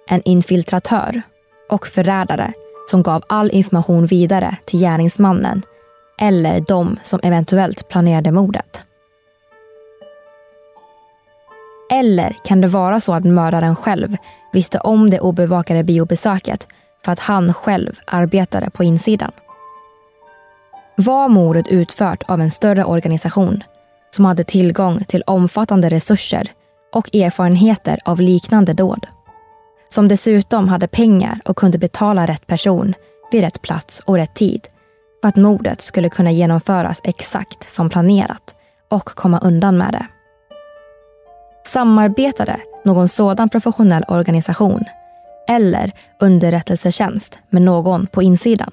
en 0.10 0.22
infiltratör 0.26 1.22
och 1.70 1.88
förrädare 1.88 2.54
som 2.90 3.04
gav 3.04 3.24
all 3.30 3.52
information 3.52 4.06
vidare 4.06 4.58
till 4.66 4.80
gärningsmannen 4.80 5.62
eller 6.22 6.60
de 6.68 7.00
som 7.04 7.20
eventuellt 7.24 7.90
planerade 7.90 8.32
mordet. 8.32 8.84
Eller 11.92 12.36
kan 12.44 12.62
det 12.62 12.68
vara 12.68 13.00
så 13.00 13.14
att 13.14 13.24
mördaren 13.24 13.76
själv 13.76 14.18
visste 14.54 14.80
om 14.80 15.10
det 15.10 15.20
obevakade 15.20 15.84
biobesöket 15.84 16.68
för 17.06 17.12
att 17.12 17.20
han 17.20 17.54
själv 17.54 18.00
arbetade 18.06 18.70
på 18.70 18.84
insidan? 18.84 19.32
Var 20.96 21.30
mordet 21.30 21.68
utfört 21.68 22.24
av 22.28 22.42
en 22.42 22.52
större 22.52 22.84
organisation 22.84 23.64
som 24.16 24.26
hade 24.26 24.44
tillgång 24.44 25.04
till 25.04 25.24
omfattande 25.28 25.90
resurser 25.90 26.52
och 26.94 27.16
erfarenheter 27.16 28.00
av 28.06 28.22
liknande 28.22 28.74
dåd? 28.74 29.08
Som 29.90 30.08
dessutom 30.08 30.68
hade 30.68 30.88
pengar 30.88 31.42
och 31.46 31.58
kunde 31.58 31.78
betala 31.78 32.26
rätt 32.26 32.48
person 32.48 32.94
vid 33.32 33.42
rätt 33.42 33.62
plats 33.62 34.02
och 34.06 34.16
rätt 34.16 34.36
tid 34.36 34.68
för 35.22 35.28
att 35.28 35.36
mordet 35.36 35.82
skulle 35.82 36.10
kunna 36.10 36.32
genomföras 36.32 37.02
exakt 37.04 37.72
som 37.74 37.90
planerat 37.90 38.56
och 38.90 39.06
komma 39.06 39.40
undan 39.40 39.78
med 39.78 39.94
det. 39.94 40.08
Samarbetade 41.66 42.60
någon 42.88 43.10
sådan 43.10 43.50
professionell 43.50 44.04
organisation 44.08 44.84
eller 45.48 45.92
underrättelsetjänst 46.20 47.40
med 47.50 47.62
någon 47.62 48.08
på 48.08 48.24
insidan? 48.24 48.72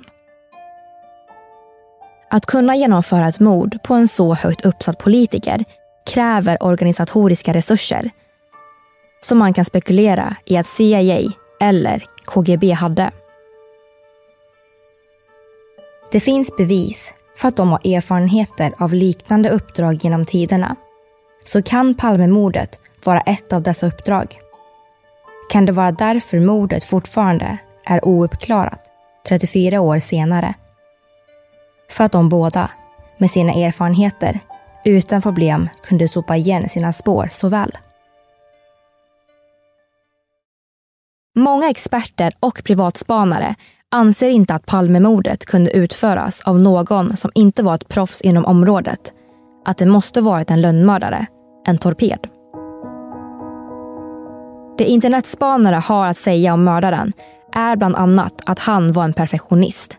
Att 2.30 2.46
kunna 2.46 2.76
genomföra 2.76 3.28
ett 3.28 3.40
mord 3.40 3.82
på 3.82 3.94
en 3.94 4.08
så 4.08 4.34
högt 4.34 4.66
uppsatt 4.66 4.98
politiker 4.98 5.64
kräver 6.06 6.62
organisatoriska 6.62 7.54
resurser 7.54 8.10
som 9.20 9.38
man 9.38 9.52
kan 9.52 9.64
spekulera 9.64 10.36
i 10.44 10.56
att 10.56 10.66
CIA 10.66 11.32
eller 11.60 12.04
KGB 12.24 12.72
hade. 12.72 13.10
Det 16.12 16.20
finns 16.20 16.56
bevis 16.56 17.14
för 17.36 17.48
att 17.48 17.56
de 17.56 17.68
har 17.68 17.96
erfarenheter 17.96 18.74
av 18.78 18.94
liknande 18.94 19.50
uppdrag 19.50 20.04
genom 20.04 20.26
tiderna. 20.26 20.76
Så 21.44 21.62
kan 21.62 21.94
Palmemordet 21.94 22.80
vara 23.06 23.20
ett 23.20 23.52
av 23.52 23.62
dessa 23.62 23.86
uppdrag? 23.86 24.38
Kan 25.50 25.66
det 25.66 25.72
vara 25.72 25.92
därför 25.92 26.40
mordet 26.40 26.84
fortfarande 26.84 27.58
är 27.86 28.08
ouppklarat 28.08 28.80
34 29.28 29.80
år 29.80 29.98
senare? 29.98 30.54
För 31.90 32.04
att 32.04 32.12
de 32.12 32.28
båda, 32.28 32.70
med 33.18 33.30
sina 33.30 33.52
erfarenheter, 33.52 34.40
utan 34.84 35.22
problem 35.22 35.68
kunde 35.82 36.08
sopa 36.08 36.36
igen 36.36 36.68
sina 36.68 36.92
spår 36.92 37.28
så 37.32 37.48
väl. 37.48 37.78
Många 41.36 41.70
experter 41.70 42.32
och 42.40 42.62
privatspanare 42.64 43.54
anser 43.90 44.28
inte 44.28 44.54
att 44.54 44.66
Palmemordet 44.66 45.46
kunde 45.46 45.70
utföras 45.70 46.40
av 46.40 46.62
någon 46.62 47.16
som 47.16 47.30
inte 47.34 47.62
var 47.62 47.74
ett 47.74 47.88
proffs 47.88 48.20
inom 48.20 48.44
området. 48.44 49.12
Att 49.64 49.78
det 49.78 49.86
måste 49.86 50.20
varit 50.20 50.50
en 50.50 50.60
lönnmördare, 50.60 51.26
en 51.66 51.78
torped. 51.78 52.33
Det 54.78 54.84
internetspanare 54.84 55.76
har 55.76 56.06
att 56.06 56.16
säga 56.16 56.54
om 56.54 56.64
mördaren 56.64 57.12
är 57.52 57.76
bland 57.76 57.96
annat 57.96 58.42
att 58.46 58.58
han 58.58 58.92
var 58.92 59.04
en 59.04 59.12
perfektionist. 59.12 59.98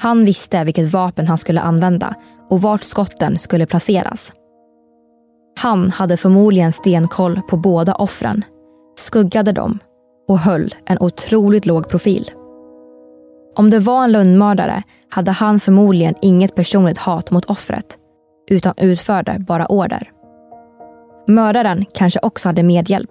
Han 0.00 0.24
visste 0.24 0.64
vilket 0.64 0.92
vapen 0.92 1.26
han 1.26 1.38
skulle 1.38 1.60
använda 1.60 2.14
och 2.48 2.62
vart 2.62 2.82
skotten 2.82 3.38
skulle 3.38 3.66
placeras. 3.66 4.32
Han 5.60 5.90
hade 5.90 6.16
förmodligen 6.16 6.72
stenkoll 6.72 7.40
på 7.48 7.56
båda 7.56 7.94
offren, 7.94 8.44
skuggade 8.98 9.52
dem 9.52 9.78
och 10.28 10.38
höll 10.38 10.74
en 10.86 10.98
otroligt 11.00 11.66
låg 11.66 11.88
profil. 11.88 12.30
Om 13.56 13.70
det 13.70 13.78
var 13.78 14.04
en 14.04 14.12
lönnmördare 14.12 14.82
hade 15.10 15.30
han 15.30 15.60
förmodligen 15.60 16.14
inget 16.22 16.54
personligt 16.54 16.98
hat 16.98 17.30
mot 17.30 17.44
offret 17.44 17.98
utan 18.50 18.74
utförde 18.76 19.36
bara 19.38 19.66
order. 19.66 20.10
Mördaren 21.26 21.84
kanske 21.94 22.20
också 22.22 22.48
hade 22.48 22.62
medhjälp 22.62 23.10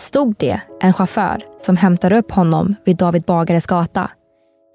stod 0.00 0.34
det 0.38 0.60
en 0.80 0.92
chaufför 0.92 1.44
som 1.60 1.76
hämtade 1.76 2.18
upp 2.18 2.30
honom 2.30 2.74
vid 2.84 2.96
David 2.96 3.22
Bagares 3.22 3.66
gata 3.66 4.10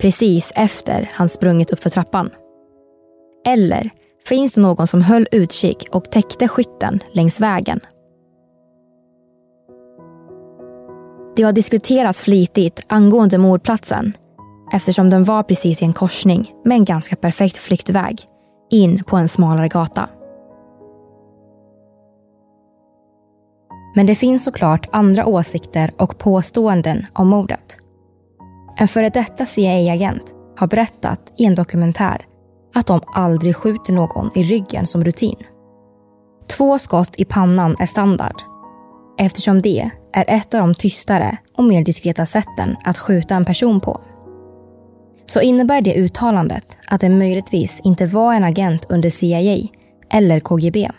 precis 0.01 0.51
efter 0.55 1.11
han 1.13 1.29
sprungit 1.29 1.71
upp 1.71 1.83
för 1.83 1.89
trappan? 1.89 2.29
Eller 3.47 3.89
finns 4.27 4.53
det 4.53 4.61
någon 4.61 4.87
som 4.87 5.01
höll 5.01 5.27
utkik 5.31 5.87
och 5.91 6.11
täckte 6.11 6.47
skytten 6.47 7.03
längs 7.13 7.41
vägen? 7.41 7.79
Det 11.35 11.43
har 11.43 11.51
diskuterats 11.51 12.21
flitigt 12.21 12.85
angående 12.87 13.37
mordplatsen 13.37 14.13
eftersom 14.73 15.09
den 15.09 15.23
var 15.23 15.43
precis 15.43 15.81
i 15.81 15.85
en 15.85 15.93
korsning 15.93 16.53
med 16.65 16.75
en 16.75 16.85
ganska 16.85 17.15
perfekt 17.15 17.57
flyktväg 17.57 18.21
in 18.69 19.03
på 19.03 19.17
en 19.17 19.29
smalare 19.29 19.67
gata. 19.67 20.09
Men 23.95 24.05
det 24.05 24.15
finns 24.15 24.43
såklart 24.43 24.89
andra 24.91 25.25
åsikter 25.25 25.91
och 25.97 26.17
påståenden 26.17 27.05
om 27.13 27.27
mordet. 27.27 27.77
En 28.77 28.87
före 28.87 29.09
detta 29.09 29.45
CIA-agent 29.45 30.35
har 30.57 30.67
berättat 30.67 31.33
i 31.37 31.45
en 31.45 31.55
dokumentär 31.55 32.25
att 32.75 32.87
de 32.87 33.01
aldrig 33.05 33.55
skjuter 33.55 33.93
någon 33.93 34.31
i 34.35 34.43
ryggen 34.43 34.87
som 34.87 35.03
rutin. 35.03 35.35
Två 36.47 36.79
skott 36.79 37.15
i 37.17 37.25
pannan 37.25 37.75
är 37.79 37.85
standard 37.85 38.41
eftersom 39.17 39.61
det 39.61 39.91
är 40.13 40.25
ett 40.27 40.53
av 40.53 40.59
de 40.59 40.73
tystare 40.73 41.37
och 41.57 41.63
mer 41.63 41.83
diskreta 41.83 42.25
sätten 42.25 42.75
att 42.83 42.97
skjuta 42.97 43.35
en 43.35 43.45
person 43.45 43.79
på. 43.81 44.01
Så 45.25 45.41
innebär 45.41 45.81
det 45.81 45.95
uttalandet 45.95 46.77
att 46.87 47.01
det 47.01 47.09
möjligtvis 47.09 47.81
inte 47.83 48.05
var 48.05 48.33
en 48.33 48.43
agent 48.43 48.85
under 48.89 49.09
CIA 49.09 49.67
eller 50.09 50.39
KGB. 50.39 50.89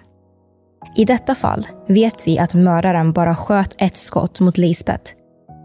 I 0.94 1.04
detta 1.04 1.34
fall 1.34 1.66
vet 1.88 2.26
vi 2.26 2.38
att 2.38 2.54
mördaren 2.54 3.12
bara 3.12 3.34
sköt 3.36 3.74
ett 3.78 3.96
skott 3.96 4.40
mot 4.40 4.58
Lisbeth. 4.58 5.12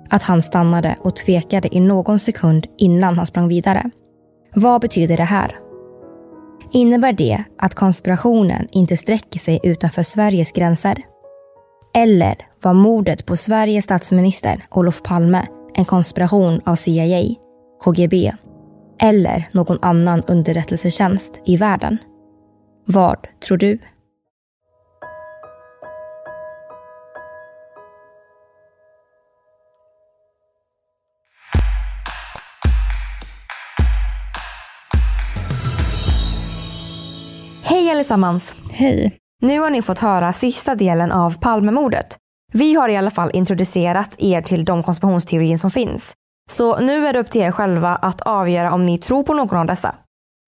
Att 0.09 0.23
han 0.23 0.41
stannade 0.41 0.95
och 1.01 1.15
tvekade 1.15 1.75
i 1.75 1.79
någon 1.79 2.19
sekund 2.19 2.67
innan 2.77 3.17
han 3.17 3.27
sprang 3.27 3.47
vidare. 3.47 3.89
Vad 4.55 4.81
betyder 4.81 5.17
det 5.17 5.23
här? 5.23 5.59
Innebär 6.71 7.13
det 7.13 7.43
att 7.57 7.75
konspirationen 7.75 8.67
inte 8.71 8.97
sträcker 8.97 9.39
sig 9.39 9.59
utanför 9.63 10.03
Sveriges 10.03 10.51
gränser? 10.51 10.97
Eller 11.95 12.35
var 12.61 12.73
mordet 12.73 13.25
på 13.25 13.37
Sveriges 13.37 13.85
statsminister 13.85 14.65
Olof 14.69 15.03
Palme 15.03 15.47
en 15.73 15.85
konspiration 15.85 16.61
av 16.65 16.75
CIA, 16.75 17.35
KGB 17.83 18.33
eller 19.01 19.47
någon 19.53 19.77
annan 19.81 20.23
underrättelsetjänst 20.27 21.39
i 21.45 21.57
världen? 21.57 21.97
Vad 22.85 23.27
tror 23.47 23.57
du? 23.57 23.79
Allesammans! 38.01 38.55
Hej! 38.71 39.11
Nu 39.41 39.59
har 39.59 39.69
ni 39.69 39.81
fått 39.81 39.99
höra 39.99 40.33
sista 40.33 40.75
delen 40.75 41.11
av 41.11 41.39
Palmemordet. 41.39 42.17
Vi 42.53 42.73
har 42.73 42.89
i 42.89 42.97
alla 42.97 43.11
fall 43.11 43.31
introducerat 43.33 44.15
er 44.17 44.41
till 44.41 44.65
de 44.65 44.83
konspirationsteorier 44.83 45.57
som 45.57 45.71
finns. 45.71 46.13
Så 46.51 46.79
nu 46.79 47.07
är 47.07 47.13
det 47.13 47.19
upp 47.19 47.31
till 47.31 47.41
er 47.41 47.51
själva 47.51 47.95
att 47.95 48.21
avgöra 48.21 48.73
om 48.73 48.85
ni 48.85 48.97
tror 48.97 49.23
på 49.23 49.33
någon 49.33 49.57
av 49.57 49.65
dessa. 49.65 49.95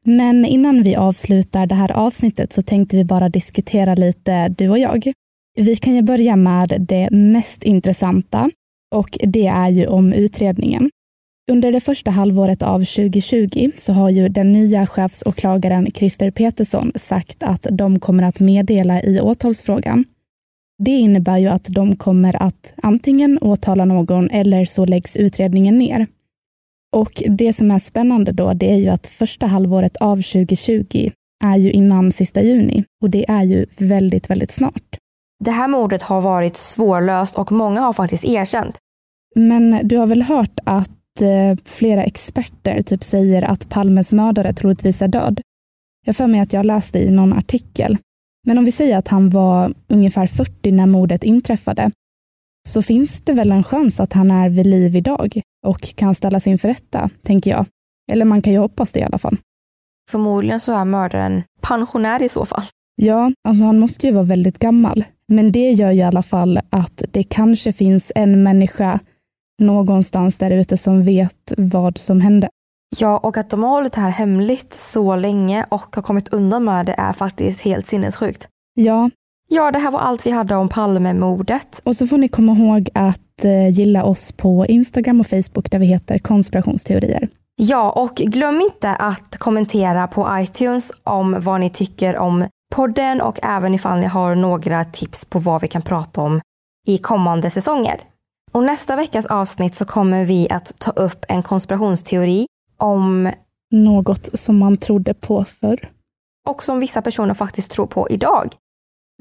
Men 0.06 0.46
innan 0.46 0.84
vi 0.84 0.96
avslutar 0.96 1.66
det 1.66 1.76
här 1.76 1.92
avsnittet 1.92 2.54
så 2.54 2.62
tänkte 2.62 2.98
vi 2.98 3.06
bara 3.06 3.30
diskutera 3.30 3.96
lite, 3.96 4.50
du 4.50 4.70
och 4.70 4.80
jag. 4.80 5.12
Vi 5.56 5.76
kan 5.76 5.96
ju 5.96 6.02
börja 6.02 6.36
med 6.36 6.86
det 6.89 7.10
mest 7.12 7.63
intressanta 7.63 8.50
och 8.96 9.20
det 9.24 9.48
är 9.48 9.70
ju 9.70 9.88
om 9.88 10.13
utredningen. 10.13 10.89
Under 11.51 11.71
det 11.71 11.79
första 11.79 12.12
halvåret 12.12 12.62
av 12.62 12.79
2020 12.79 13.71
så 13.77 13.93
har 13.93 14.10
ju 14.10 14.29
den 14.29 14.51
nya 14.53 14.88
chefsåklagaren 14.88 15.91
Christer 15.91 16.32
Petersson 16.32 16.91
sagt 16.95 17.43
att 17.43 17.67
de 17.71 17.99
kommer 17.99 18.23
att 18.23 18.39
meddela 18.39 19.01
i 19.01 19.21
åtalsfrågan. 19.21 20.06
Det 20.84 20.91
innebär 20.91 21.38
ju 21.38 21.47
att 21.47 21.63
de 21.63 21.95
kommer 21.95 22.43
att 22.43 22.73
antingen 22.84 23.38
åtala 23.38 23.86
någon 23.86 24.29
eller 24.29 24.65
så 24.65 24.86
läggs 24.86 25.17
utredningen 25.17 25.79
ner. 25.79 26.08
Och 26.95 27.23
det 27.29 27.53
som 27.53 27.71
är 27.71 27.79
spännande 27.79 28.32
då, 28.32 28.53
det 28.53 28.71
är 28.71 28.77
ju 28.77 28.88
att 28.88 29.08
första 29.08 29.47
halvåret 29.47 29.97
av 29.97 30.15
2020 30.15 31.10
är 31.43 31.58
ju 31.58 31.71
innan 31.71 32.12
sista 32.12 32.41
juni 32.41 32.84
och 33.01 33.10
det 33.10 33.29
är 33.29 33.43
ju 33.43 33.65
väldigt, 33.77 34.29
väldigt 34.29 34.51
snart. 34.51 34.97
Det 35.43 35.51
här 35.51 35.67
mordet 35.67 36.01
har 36.01 36.21
varit 36.21 36.56
svårlöst 36.56 37.38
och 37.38 37.51
många 37.51 37.82
har 37.82 37.93
faktiskt 37.93 38.25
erkänt. 38.25 38.77
Men 39.36 39.88
du 39.88 39.97
har 39.97 40.08
väl 40.08 40.21
hört 40.21 40.60
att 40.63 40.89
flera 41.65 42.04
experter 42.04 42.82
typ 42.82 43.04
säger 43.04 43.41
att 43.41 43.69
Palmes 43.69 44.13
mördare 44.13 44.54
troligtvis 44.54 45.02
är 45.02 45.08
död? 45.08 45.41
Jag 46.06 46.15
för 46.15 46.28
mig 46.28 46.39
att 46.39 46.54
jag 46.54 46.65
läste 46.65 46.99
i 46.99 47.12
någon 47.12 47.34
artikel. 47.34 47.97
Men 48.47 48.58
om 48.58 48.65
vi 48.65 48.71
säger 48.71 48.97
att 48.97 49.08
han 49.08 49.30
var 49.30 49.73
ungefär 49.88 50.28
40 50.28 50.71
när 50.71 50.86
mordet 50.86 51.23
inträffade, 51.23 51.91
så 52.67 52.82
finns 52.82 53.21
det 53.21 53.34
väl 53.34 53.52
en 53.52 53.63
chans 53.63 53.99
att 53.99 54.13
han 54.13 54.32
är 54.32 54.49
vid 54.49 54.65
liv 54.65 54.95
idag 54.95 55.41
och 55.65 55.82
kan 55.95 56.15
ställas 56.15 56.47
inför 56.47 56.67
rätta, 56.67 57.10
tänker 57.23 57.52
jag. 57.52 57.65
Eller 58.12 58.26
man 58.26 58.41
kan 58.41 58.54
ju 58.54 58.60
hoppas 58.60 58.91
det 58.91 58.99
i 58.99 59.04
alla 59.04 59.17
fall. 59.17 59.38
Förmodligen 60.12 60.60
så 60.60 60.71
är 60.71 60.86
mördaren 60.86 61.43
pensionär 61.62 62.21
i 62.21 62.30
så 62.30 62.45
fall. 62.45 62.63
Ja, 62.95 63.32
alltså 63.47 63.63
han 63.63 63.80
måste 63.80 64.08
ju 64.08 64.13
vara 64.13 64.23
väldigt 64.23 64.60
gammal. 64.60 65.04
Men 65.28 65.52
det 65.52 65.71
gör 65.71 65.91
ju 65.91 65.99
i 65.99 66.04
alla 66.04 66.23
fall 66.23 66.60
att 66.69 67.04
det 67.12 67.23
kanske 67.23 67.73
finns 67.73 68.12
en 68.15 68.43
människa 68.43 68.99
någonstans 69.63 70.38
där 70.38 70.52
ute 70.52 70.78
som 70.78 71.06
vet 71.06 71.54
vad 71.58 71.97
som 71.97 72.21
hände. 72.21 72.49
Ja, 72.97 73.17
och 73.17 73.38
att 73.38 73.49
de 73.49 73.63
har 73.63 73.69
hållit 73.69 73.93
det 73.93 74.02
här 74.02 74.10
hemligt 74.10 74.73
så 74.73 75.15
länge 75.15 75.65
och 75.69 75.95
har 75.95 76.02
kommit 76.02 76.34
undan 76.34 76.63
med 76.63 76.86
det 76.86 76.95
är 76.97 77.13
faktiskt 77.13 77.62
helt 77.62 77.88
sinnessjukt. 77.88 78.47
Ja. 78.73 79.10
Ja, 79.49 79.71
det 79.71 79.80
här 79.80 79.91
var 79.91 79.99
allt 79.99 80.26
vi 80.26 80.32
hade 80.32 80.56
om 80.56 80.69
Palmemordet. 80.69 81.82
Och 81.84 81.95
så 81.95 82.08
får 82.08 82.17
ni 82.17 82.28
komma 82.28 82.52
ihåg 82.52 82.89
att 82.93 83.43
eh, 83.43 83.69
gilla 83.69 84.04
oss 84.04 84.32
på 84.32 84.65
Instagram 84.65 85.19
och 85.19 85.28
Facebook 85.28 85.71
där 85.71 85.80
vi 85.80 85.86
heter 85.86 86.19
konspirationsteorier. 86.19 87.28
Ja, 87.56 87.91
och 87.91 88.15
glöm 88.15 88.62
inte 88.62 88.89
att 88.89 89.38
kommentera 89.38 90.08
på 90.08 90.30
iTunes 90.32 90.91
om 91.04 91.36
vad 91.39 91.60
ni 91.60 91.69
tycker 91.69 92.17
om 92.17 92.47
podden 92.76 93.21
och 93.21 93.39
även 93.43 93.73
ifall 93.73 93.99
ni 93.99 94.06
har 94.06 94.36
några 94.36 94.86
tips 94.86 95.26
på 95.26 95.39
vad 95.39 95.62
vi 95.62 95.67
kan 95.67 95.82
prata 95.82 96.21
om 96.21 96.41
i 96.88 96.97
kommande 96.97 97.49
säsonger. 97.49 98.02
Och 98.54 98.63
nästa 98.63 98.96
veckas 98.96 99.26
avsnitt 99.26 99.76
så 99.76 99.86
kommer 99.86 100.26
vi 100.26 100.48
att 100.50 100.80
ta 100.80 100.92
upp 100.92 101.26
en 101.28 101.44
konspirationsteori 101.44 102.46
om 102.78 103.32
något 103.72 104.39
som 104.39 104.58
man 104.58 104.78
trodde 104.78 105.13
på 105.13 105.46
förr. 105.46 105.89
Och 106.48 106.63
som 106.63 106.80
vissa 106.80 107.02
personer 107.02 107.34
faktiskt 107.34 107.72
tror 107.72 107.86
på 107.86 108.10
idag. 108.10 108.54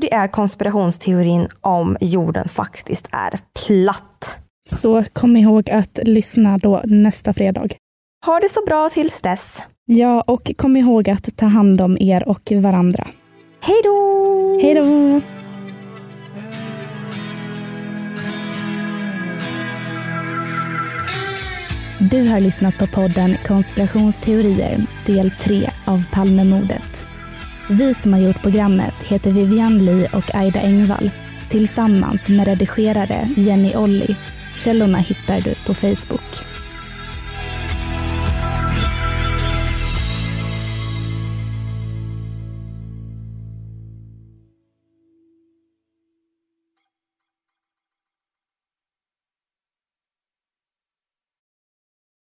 Det 0.00 0.14
är 0.14 0.28
konspirationsteorin 0.28 1.48
om 1.60 1.96
jorden 2.00 2.48
faktiskt 2.48 3.08
är 3.10 3.40
platt. 3.66 4.36
Så 4.70 5.04
kom 5.12 5.36
ihåg 5.36 5.70
att 5.70 5.98
lyssna 6.02 6.58
då 6.58 6.80
nästa 6.84 7.32
fredag. 7.32 7.68
Ha 8.26 8.40
det 8.40 8.48
så 8.48 8.64
bra 8.66 8.90
tills 8.90 9.20
dess. 9.20 9.58
Ja, 9.84 10.20
och 10.20 10.50
kom 10.56 10.76
ihåg 10.76 11.10
att 11.10 11.36
ta 11.36 11.46
hand 11.46 11.80
om 11.80 11.96
er 12.00 12.28
och 12.28 12.52
varandra. 12.52 13.08
Hej 13.60 13.80
då! 13.84 14.58
Hej 14.62 14.74
då! 14.74 15.41
Du 22.10 22.28
har 22.28 22.40
lyssnat 22.40 22.78
på 22.78 22.86
podden 22.86 23.36
Konspirationsteorier 23.46 24.86
del 25.06 25.30
3 25.30 25.70
av 25.84 26.06
Palmemordet. 26.12 27.06
Vi 27.70 27.94
som 27.94 28.12
har 28.12 28.20
gjort 28.20 28.42
programmet 28.42 29.02
heter 29.02 29.30
Vivian 29.30 29.84
Lee 29.84 30.08
och 30.12 30.34
Aida 30.34 30.60
Engvall 30.60 31.10
tillsammans 31.48 32.28
med 32.28 32.46
redigerare 32.46 33.28
Jenny 33.36 33.74
Olli. 33.76 34.16
Källorna 34.56 34.98
hittar 34.98 35.40
du 35.40 35.54
på 35.66 35.74
Facebook. 35.74 36.51